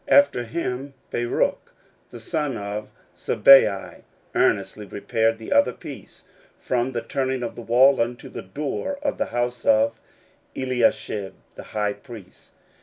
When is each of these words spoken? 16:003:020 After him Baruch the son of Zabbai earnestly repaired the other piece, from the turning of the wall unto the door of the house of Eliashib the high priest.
16:003:020 0.09 0.17
After 0.19 0.43
him 0.45 0.93
Baruch 1.11 1.73
the 2.09 2.19
son 2.19 2.57
of 2.57 2.89
Zabbai 3.15 4.01
earnestly 4.33 4.87
repaired 4.87 5.37
the 5.37 5.51
other 5.53 5.73
piece, 5.73 6.23
from 6.57 6.93
the 6.93 7.03
turning 7.03 7.43
of 7.43 7.53
the 7.53 7.61
wall 7.61 8.01
unto 8.01 8.27
the 8.27 8.41
door 8.41 8.97
of 9.03 9.19
the 9.19 9.27
house 9.27 9.63
of 9.63 9.99
Eliashib 10.55 11.33
the 11.53 11.63
high 11.77 11.93
priest. 11.93 12.53